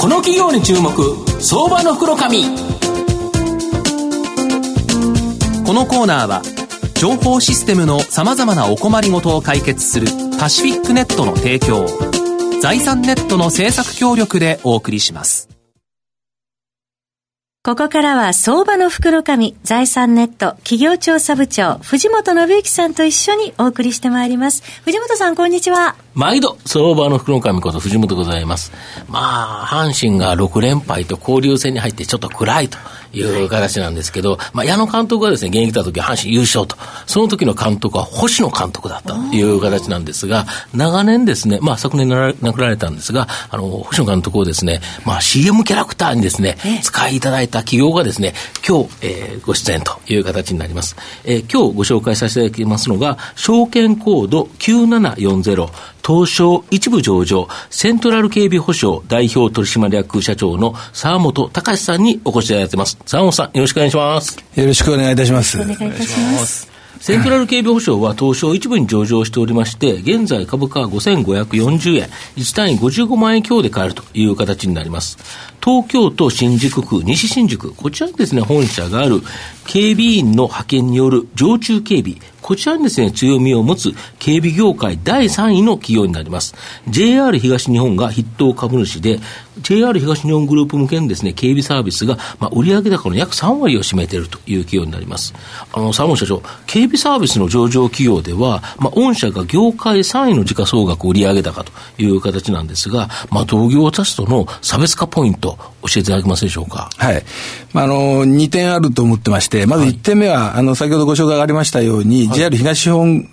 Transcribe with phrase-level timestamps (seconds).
[0.00, 0.90] この企業に注目
[1.42, 2.44] 相場の袋紙
[5.66, 6.40] このコーナーは
[6.94, 10.06] 情報システムのさまざまなお困りごとを解決する
[10.38, 11.86] パシフィックネットの提供
[12.62, 15.50] 財産ネットの政策協力でお送りします。
[17.62, 24.62] ここからは相場の袋紙財産ネット企業調査部長藤本信之さんと一緒にお送りしてまいります。
[24.86, 25.94] 藤本さんこんにちは。
[26.14, 28.72] 毎度相場の袋紙こと藤本でございます。
[29.08, 32.78] まあ、阪神が6連敗と交流戦に入ってちょっと暗いと。
[33.12, 36.76] いう形なんですけど、まあ、矢野監督がですね、現役だ時は阪神優勝と、
[37.06, 48.34] その時の監督は星野監督だったという形なんですが、長年ですね、まあ、昨年亡くなられたんですが、あの、星野監督をですね、まあ、CM キャラクターにですね、使いいただいた企業がですね、
[48.66, 50.96] 今日、えー、ご出演という形になります。
[51.24, 55.68] えー、今日ご紹介させていただきますのが、証券コード9740、
[56.06, 62.98] 東証一部上場、セントラル警備保障代表取締役社長の沢本隆さんにお越しいただいています。
[63.06, 64.38] 沢本さん、よろしくお願いします。
[64.54, 65.60] よろしくお願いいたします。
[65.60, 66.70] お願いいたします。
[67.00, 75.16] セントラル警備保障は東証一部に上場しておりまして、現在株価は5540円、1単位55万円強で買えるという形になります。
[75.62, 79.20] 東京都新宿区、西新宿、こちらにですね、本社がある
[79.66, 86.54] 警備員の派遣による常駐警備、こちらにですね、強みを持つ警備業界第3位の企業になります。
[86.88, 89.20] JR 東日本が筆頭株主で、
[89.62, 95.34] JR 東日本グループ向けにですね、警備サービスが、まあ、売上高の約3割を占めているという企業になります。
[95.72, 105.49] あの、佐野社長、警備サービスの上場企業では、まあ、御社が業界3位の時価総額売上高という形なんですが、まあ、同業他社との差別化ポイント、
[105.82, 106.90] 教えていただけますでしょうか？
[106.96, 107.22] はい。
[107.72, 113.28] まあ、あの、2点あると思ってまして、まず1点目は、はい、あの、先ほどご紹介がありましたように、はい、JR 東日本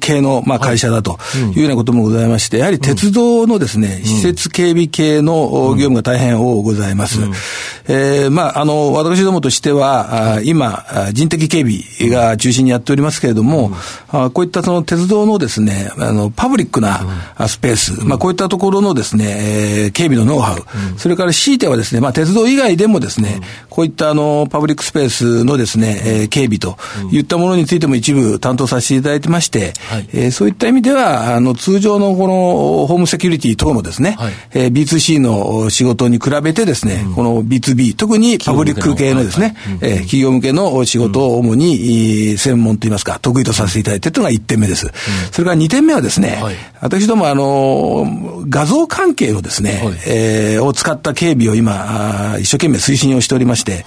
[0.00, 1.18] 系の、まあ、会社だと
[1.54, 7.20] いうようなこともございまして、やはり鉄道のですね、うん、施設警備系の業務が大変多ございます。
[7.20, 7.32] うん、
[7.88, 13.68] えー、まあ、あの、私どもとしては、あ今、人的警備が中心にやっておりますけれども、
[14.12, 17.00] うん、あこういったその鉄道のですね、あの、パブリックな
[17.46, 20.64] スペース、まあ、こういったところのですね、えー、警備のノウハウ、
[20.98, 26.76] それから強いてはですね、まあ、鉄道以外でもですね、こういったあの、パブリックスペースのですね、えー、警備と
[27.12, 44.86] いったものについても一部担当させていただいてまして、はい、えー、そういった意味では、あの、通常のこの、ホームセキュリティ等のですね、はい、えー、B2C の仕事に比べてですね、うん、この B2B、特にパブリック系のですね、えー、企業向けの仕事を主に、専門といいますか、得意とさせていただいてというのが1点目です。
[44.86, 44.92] うん、
[45.32, 53.82] それから2点目はですね、はい、私どもあの、画像関係をですね、はい、えー、を使った警備を今、一生懸命推進をしておりまして、はい、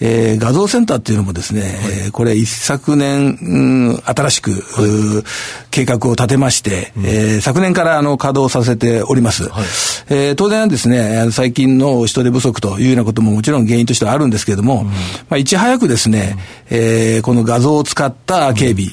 [0.00, 9.48] えー、画像センターっていうのもですね、はい、これ一昨年、うん、新しく、はい、計画を立てまして、うん、えー、昨年からあの稼働させております。
[9.48, 9.64] はい、
[10.10, 14.94] えー、当然ですね、最近の人手不足というようなことももちろん原因としてはあるんですけれども、うん、ま
[15.30, 16.36] あ、いち早くですね、
[16.70, 18.86] うん、えー、この画像を使った警備、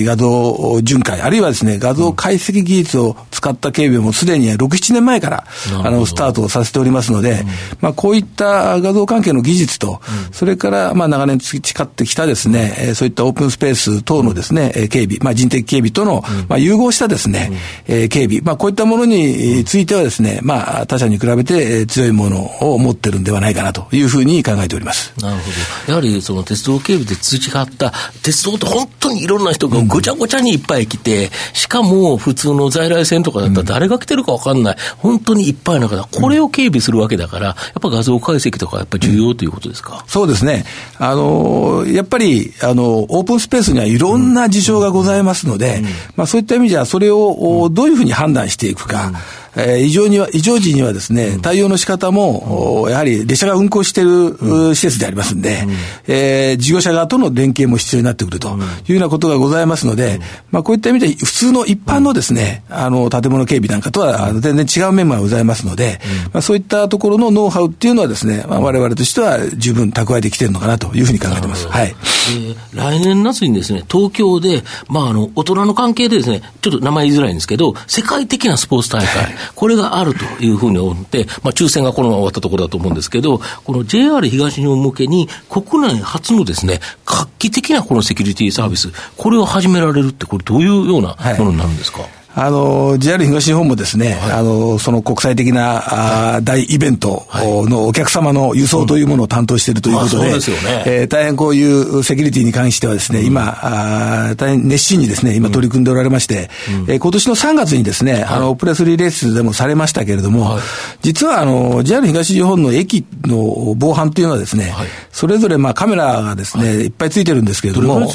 [0.00, 5.44] うん、画像巡回、あるいはですね、画像解析技術を使った警備もすでに6、7年前から、
[5.84, 7.44] あの、スタートをさせておりますので、
[7.80, 10.00] まあ、こういった画像関係の技術と、
[10.32, 17.52] それから、まあ、長年培ってきたですね、そういったオープンスペース等のですね、警備、まあ、人的警備との、まあ、融合したですね、
[17.86, 25.12] え警備、まあ、こういったものについてはですね、まあ、他社に比べて強いものを持ってるんではないかなというふうに考えております。
[25.20, 25.42] なるほ
[25.86, 25.92] ど。
[25.92, 27.92] やはり、その鉄道警備で培った、
[28.22, 40.64] 鉄道って本当にいろんな人がごちゃごちゃにいっぱい来て、しかも普通の在来線とかだったら誰が来てるかわかんない、本当にいっぱいの方、これを警備するわけだから、やっぱ画像解析とかやっぱ重要ということですか、そうですね。
[40.98, 45.82] あの、やっぱり、あの、オープンスペースにはいろんな事象がございますので、
[46.16, 49.12] まあそういった意味じゃ、それをどういうふうに判断していくか、
[49.58, 55.66] えー、異常には、異常時にはですね、対応の仕方も、やはり列車が運行している施設でありますんで、
[56.06, 60.20] えー、事業者側との連携も必要になってくるというようなことがございますので、
[60.50, 66.00] まあこういった意味で普通の一般のですね、あの、建物警備なんかとは全然違う面がございますので、
[66.32, 71.68] まあそういったところのノウハウっていうのはですね、まあ我々としては十分蓄えてきてるのかなというふうに考えてます。
[71.68, 71.88] はい。
[71.88, 100.38] えー、来年夏にですね、東京で、まああの、大人の関係でですね、ちょっと名前言いづらいんですけど、世界的なスポーツ大会、これがあるというふうに思って、まあ、抽選がこのまま終わったところだと思うんですけど、この JR 東日本向けに、国内初のですね、画期的なこのセキュリティサービス、これを始められるって、これ、どういうようなものになるんですか、はいあの、JR 東日本もですね、あの、その国際的な、あ大イベントのお客様の輸送というものを担当しているということで、
[100.86, 106.48] え大変こういうセキュリティに関してはですね、今、あ大変熱心にですね、今取り組んでおられまして、
[106.86, 110.58] うん、え今年の3月にですね、あの、プレスリリースでもされましたけれども、
[111.02, 114.72] 実はあの、JR 東日本の駅の防犯というのはですね、
[115.10, 118.08] それぞれまあカメラがですね、い、っぱいついてるんですけれども、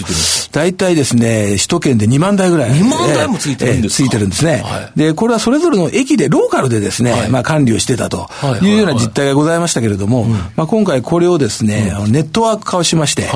[0.53, 2.71] 大体ですね、首都圏で2万台ぐらい。
[2.71, 4.63] 2万台もついてるんですか、てるんですね。
[4.95, 8.29] で、これはそれぞれの駅で、ローカルでですね、まあ管理をしてたと
[8.61, 8.73] い。
[8.73, 10.25] うような実態がございましたけれども、
[10.55, 13.27] まあ今回これをですね、ネットワーク化をしまして、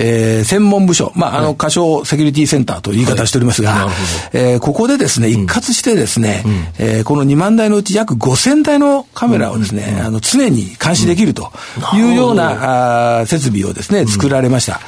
[0.00, 3.94] えー、専門部署、まあ、あの、仮称セキュリティセンターという言い方しておりますが、はい、
[4.32, 11.50] えー、ここでですね、一括してですね、うん、えー、この2万台のうち約5000台のカメラをですね、うん、あの、常に監視できると
[11.94, 14.80] いうような、うん、あ設備をですね、作られました。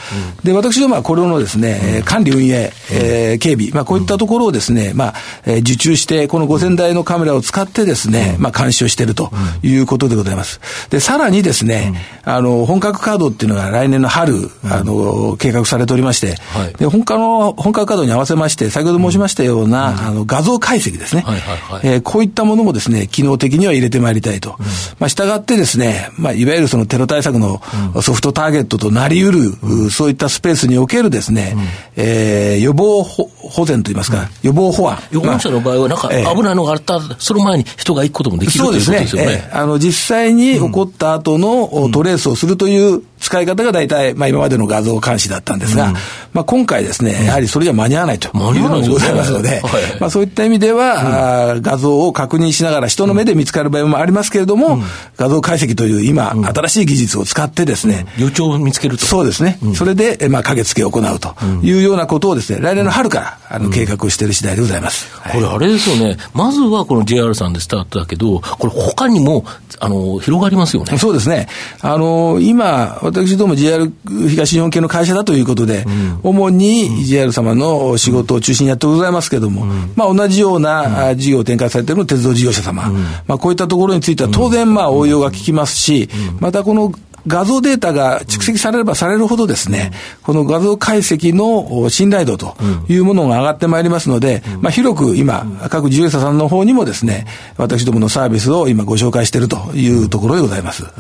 [0.45, 5.15] で、私どもはこれのですね、管理運営、えー、警備、まあ、こういったところをですね、まあ、
[5.45, 9.33] えー、受注して、この5000台のカメラを使ってですね、まあ、監視をしていると
[9.65, 10.61] いうことでございます。
[10.91, 15.00] で、さらにですね、あの、本格カードっていうのが来年の春、あの、
[15.38, 24.56] 計画されておりまして、はい、で本格の、本格稼働に合わせまして、先ほど申しましたような、うん、あの画像解析ですね、はいはいはい、えー、こういったものもですね、機能的には入れてまいりたいと。
[24.58, 24.67] うん、
[24.99, 27.61] まあ、従ってですね、まあ、いわゆるそのテロ対策の
[28.02, 31.62] ソフトターゲットとなり得る、うん、そういったスペースにおけるですね、うん、
[31.97, 34.99] えー、予防保全といいますか、予防保安。
[35.11, 39.49] 予防者の場合は、なんか危ないのがあった、その前に人が行くこともできるというですよね。
[39.50, 45.94] えー、あの、実際に起こった後のトレースをするという使い方が大体、まあ、今までの画像監視だったんですが、うん、
[46.32, 49.62] まあ、今回ですね、やはりそれじゃ間に合わないというのがございますので、
[50.00, 54.82] まあ、そういった意味では、うん、画像を確認しながら人の目で見つかる場合もありますけれども、うん、
[55.17, 59.05] 画像解析という今、新しい技術を使ってですね、予兆を見つけると。
[59.05, 59.58] そうですね。
[59.75, 65.08] それで、まあ、影付けを行うというようなことをですね、来年の春から、あの、計画をしている次第でございます。
[65.31, 69.44] これあれですよね、まずはこの JR さんでスタートだけど、これ他にも、
[69.78, 70.99] あの、広がりますよね。
[70.99, 71.49] そうですね。
[71.81, 73.93] あの、今、私ども JR
[74.29, 75.85] 東日本系の会社だということで、
[76.23, 79.65] 主に JR 様の仕事を中心にやってございますけれども、
[79.97, 82.91] まあ同じような事業を展開されている鉄道事業者様、
[83.27, 86.09] まあこういったところについては当然まあ応用が効きますし、
[86.41, 86.93] またこの
[87.26, 92.56] 画像データが蓄積されればされるほどですね、この画像解析の信頼度と
[92.88, 97.26] いうものが上がってまいりますので、まあ、広く今、各事業者さんの方にもですね、
[97.56, 100.84] 私どものサービスを今ご紹介しているというところでございます。
[100.84, 100.93] はい、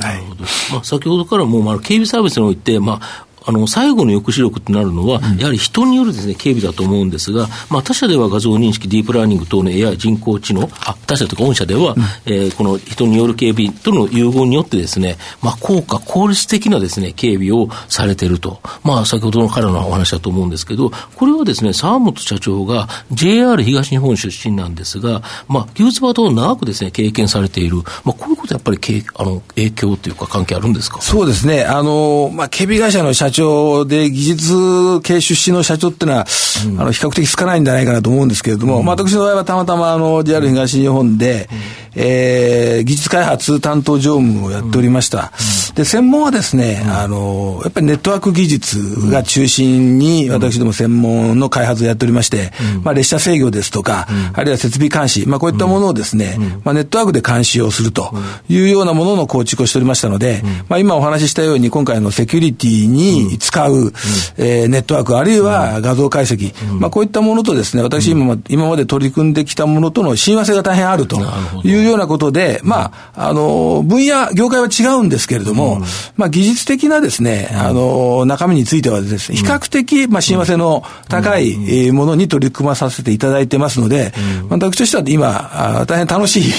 [0.72, 18.60] まあ、先ほどからも、まあ、警備サービスにおいて、まあ、あの、最後の抑止力となるのは、やはり人によるですね、警備だと思うんですが、まあ、他社では画像認識、ディープラーニング等の AI 人工知能、あ、他社とか御社では、うん、えー、この人による警備との融合によってですね、まあ、効果、効率的なですね、警備をされていると。
[18.84, 28.78] まあ、先ほどの彼のお話だと思うんですけど、これはですね、沢本社長が JR 東日本出身なんですが、まあ、技術場と長くですね、経験されている、まあ、こういうことやっぱり
[29.16, 31.00] あの影響というか関係あるんですか？
[31.00, 31.64] そうですね。
[31.64, 36.26] あの、まあ、警備会社の社長で技術系出身の社長っていうのは、
[36.66, 41.48] うん、あの、比較的少ないんじゃないかなと思うんですけれども、うん、まあ、私の場合はたまたま、あの、JR 東日本で、
[41.94, 45.32] うん、えー、技術開発担当常務をやっておりました。
[45.74, 52.52] で、専門はですね、あの、やっぱりネットワーク技術が中心に、私ども専門の開発をやっておりまして、
[52.82, 58.12] まあ、列車制御ですとか、あるいは設備監視、まあ、こういったものをですね、まあ、ネットワークで監視をすると
[58.48, 63.92] いうようなものの構築をしておりましたので、まあ、今お話ししたように、今回のセキュリティに使う、
[64.36, 71.20] えー、ネットワーク、あるいは画像解析、まあ、こういったものとですね、私今、今まで取り組んできたものとの親和性が大変あると
[71.64, 75.80] いうようなことで、まあ、あの、分野、業界は違うんですけれども、
[76.16, 84.12] まあ、技術的なですね、あの、中身についてはですね、比較的、まあ、親和性の高いものに取り組まさせていただいてますので、
[84.48, 86.52] 私としては今、大変楽しい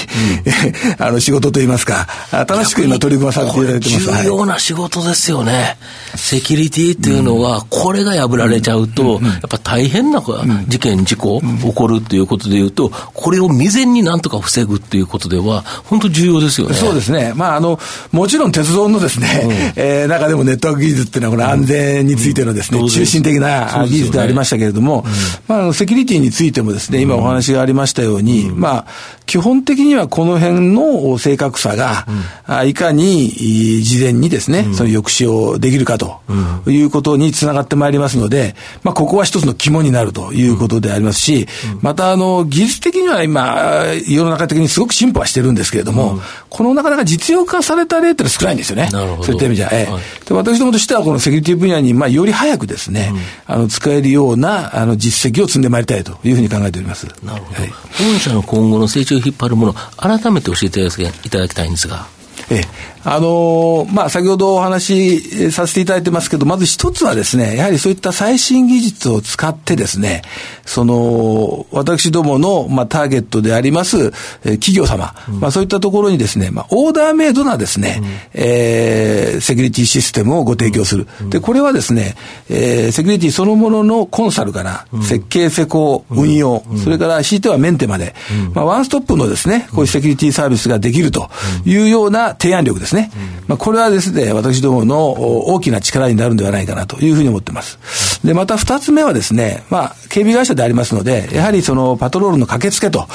[0.98, 4.22] あの、仕事といいますか、楽しく今取り組まさせていただいてます。
[4.22, 5.76] 重要な仕事ですよね。
[6.16, 16.74] セキュリティっていうのは、これが破られちゃうと、やっぱ大変な事件、事故起こるっていうことでいうと、これを未然になんとか防ぐっていうことでは、本当重要ですよね。
[16.74, 17.32] そうですね。
[17.36, 17.80] まあ、あの、
[18.10, 25.06] もちろん鉄道のですね、うん、えー、中でもネットワーク技術っていうのは、この安全についてのですね、うん、中心的な技術でありましたけれども、
[25.48, 28.86] まあ、あの、セキュリティについてもですね、今お話がありましたように、まあ、
[29.24, 32.06] 基本的にはこの辺の正確さが、
[32.46, 36.20] うん、いかに事前にですね、その抑止をできるかと
[36.66, 41.46] いうことにつながってまいりますので、まあ、ここは一つの肝になるということでありますし、
[41.80, 48.88] また、あの、技術的には今、世の中的にすごく進歩はしてるんですけれども、このなかなか実用化された例ってのは少ないんですよね。
[48.90, 49.68] そういった意味じゃ。
[49.72, 53.12] ええはい、で私どもとしては、このセキュリティ分野に、まあ、より早くですね、
[53.48, 57.06] うん、あの、使えるような、あの、実績を積んでまいりたいというふうに考えております。
[57.24, 57.60] なるほど。
[57.60, 60.84] はい、本社の今後の成長を引っ張るもの、改めて教えて
[61.24, 62.06] いただきたいんですが。
[62.52, 62.64] ええ、
[63.04, 70.22] あのー、まあ、先ほどお話しさせていただいてますけど、まず一つはですね、やはりそういった最新技術を使ってですね、
[70.64, 74.12] その、私どもの、まあ、ターゲットであります、えー、
[74.58, 81.08] 企業様、うん、まあ、そういったところにですね、まあ、オーダーメイドなですね、うん、えー、セキュリティシステムをご提供する。
[81.20, 82.14] うん、で、これはですね、
[82.48, 88.14] えー、セキュリティそのもののコンサルから、設計、施工、運用、それから強いてはメンテまで、
[88.54, 91.28] まあ、ワンストップのですね、こういうセキュリティサービスができると
[91.64, 93.12] いうような提案力ですね。
[93.46, 97.78] まあ、これはですね、私どもの大きな力になるんではないかなというふうに思っています。
[98.24, 103.06] で、また二つ目はですね、まあ、警備会社でありますので、やはりそのパトロールの駆けつけと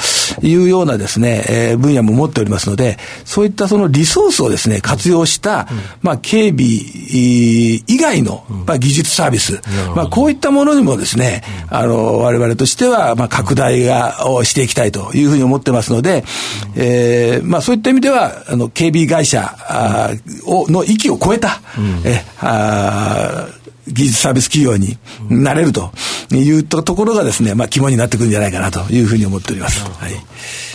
[0.42, 5.68] いうようなですね、えー、分野も持っておりますので、そういったそのリソースをですね、活用した、
[6.02, 9.60] まあ、警備以外の、まあ、技術サービス、
[9.94, 16.24] まあ、こういったものにもですね、あの、我々としては、まあ、拡大が、をしていきたいというふうに思ってますので、
[16.76, 19.56] えー、まあ、そういった意味では、あの、警備会社
[20.44, 23.46] をの域を超えた、うん、えあ
[23.92, 24.98] 技術サービス企業に
[25.30, 25.90] なれると
[26.32, 29.82] いうところがですね、まあ、肝になってくるんじゃないかなというふうに思っております。
[29.82, 30.67] はい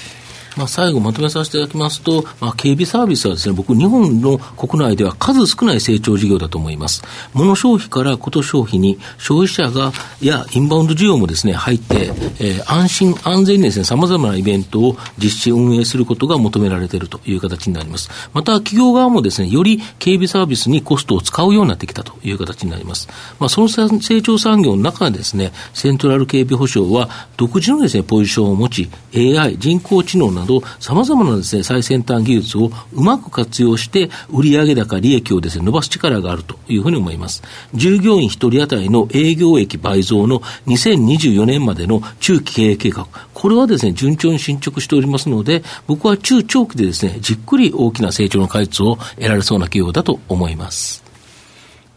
[0.57, 7.01] まあ、最後まとめさせていただきますと、まあ、警備サービスはですね、僕、日本の国内では数少ない成長事業だと思います。
[7.33, 9.91] 物消費からこと消費に消費者が、
[10.22, 18.10] やインバウンド需要もですね、入って、えー、安心安全にですね、様々なイベントを実施運営することが求められているという形になります。
[18.33, 23.07] また、企業側もですね、より警備サービスにコストを使うようになってきたという形になります。
[23.39, 37.41] まあ、その成長産業の中でですね、セントラル警備保障は独自のですね、ポジションを持ち、AI、人工知能ななど、さまざまなですね、最先端技術をうまく活用して、売上高、利益をですね、伸ばす力があるというふうに思います。
[37.73, 51.02] 従業員1人当たりの営業益倍増の2024年までの中期経営計画、これはですね、順調に進捗しておりますので、僕は中長期でですね、じっくり大きな成長の開発を得られそうな企業だと思います。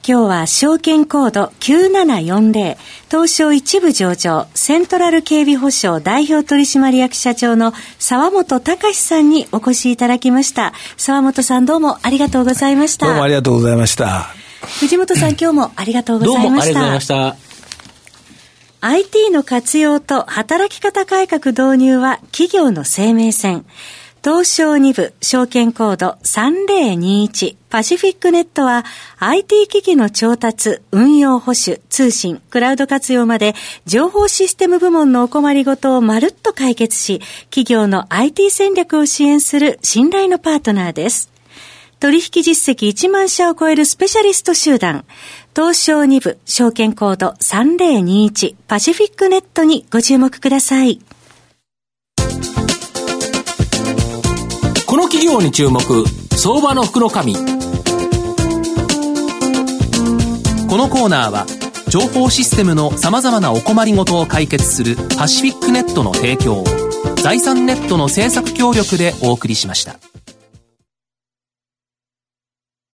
[0.09, 2.77] 今日は証券コード9740
[3.11, 10.75] 東証一部上場セントラル警備保障代表取締役社長の沢本隆さんにお越しいただきました。
[10.97, 13.07] 沢本さんどうもありがとうございました。
[13.07, 14.29] どうもありがとうございました。
[14.79, 16.45] 藤本さん 今日もありがとうございました。
[16.45, 17.37] どうもありがとうございました。
[18.83, 23.65] IT の活用と働き方改革導入は企業の生命線。
[24.23, 28.87] 東証2部証券コード3021パシフィックネットは
[29.19, 33.55] IT 機器の調達、運用保守、通信、クラウド活用まで
[33.85, 41.31] 情報システム部門のお困りごとをまるっと解決し、企業の IT 戦略を支援する信頼のパートナーです。
[42.01, 45.05] 取引実績1万社を超えるスペシャリスト集団、
[45.55, 50.99] 東証2部証券コード3021パシフィックネットにご注目ください。
[54.87, 55.83] この企業に注目
[56.37, 57.56] 相場の袋紙
[60.77, 61.47] このコーナーは
[61.89, 66.65] 情報システムのさまざまなお困りごとを解決するパシフィックネットの提供を
[67.23, 69.99] 財産ネットの政策協力でお送りしました。